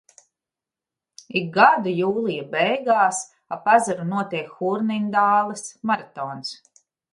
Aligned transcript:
Ik 1.41 1.51
gadu 1.57 1.93
jūlija 1.97 2.47
beigās 2.55 3.21
ap 3.57 3.71
ezeru 3.75 4.09
notiek 4.15 4.51
Hurnindāles 4.57 5.71
maratons. 5.93 6.53